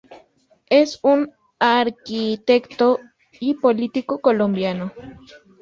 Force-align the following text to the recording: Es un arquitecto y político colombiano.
Es 0.71 0.99
un 1.03 1.31
arquitecto 1.59 2.97
y 3.39 3.53
político 3.53 4.17
colombiano. 4.19 4.91